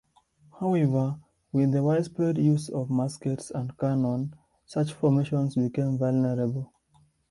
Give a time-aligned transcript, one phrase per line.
[0.59, 1.19] However,
[1.51, 4.33] with the widespread use of muskets and cannon,
[4.65, 6.73] such formations became vulnerable.